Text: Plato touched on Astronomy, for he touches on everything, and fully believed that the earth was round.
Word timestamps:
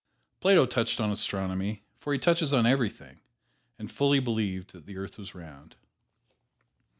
Plato 0.39 0.65
touched 0.65 0.99
on 0.99 1.11
Astronomy, 1.11 1.83
for 1.99 2.11
he 2.11 2.17
touches 2.17 2.53
on 2.53 2.65
everything, 2.65 3.19
and 3.77 3.91
fully 3.91 4.19
believed 4.19 4.71
that 4.73 4.87
the 4.87 4.97
earth 4.97 5.19
was 5.19 5.35
round. 5.35 5.75